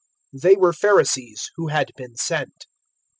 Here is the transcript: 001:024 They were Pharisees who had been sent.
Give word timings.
001:024 0.33 0.41
They 0.41 0.55
were 0.55 0.73
Pharisees 0.73 1.51
who 1.57 1.67
had 1.67 1.91
been 1.95 2.15
sent. 2.17 2.65